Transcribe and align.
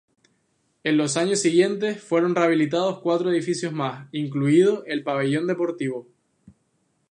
En 0.83 0.97
los 0.97 1.15
años 1.15 1.41
siguientes 1.41 2.01
fueron 2.01 2.33
rehabilitados 2.33 3.01
cuatro 3.01 3.29
edificios 3.31 3.71
más, 3.71 4.09
incluido 4.11 4.83
el 4.87 5.03
pabellón 5.03 5.45
deportivo. 5.45 6.07